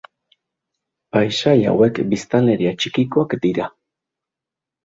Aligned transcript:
Paisai 1.17 1.53
hauek 1.73 2.01
biztanleria 2.15 2.73
txikikoak 2.81 3.37
dira. 3.45 3.69